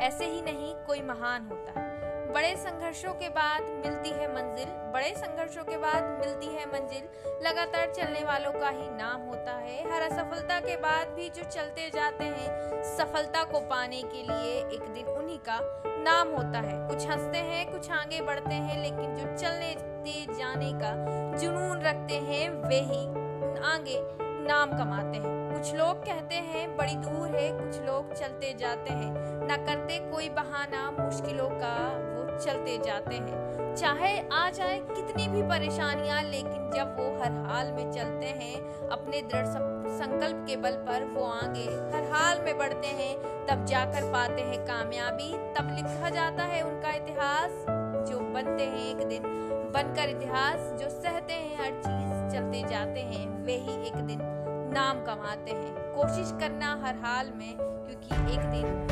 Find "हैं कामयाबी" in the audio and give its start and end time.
44.42-45.32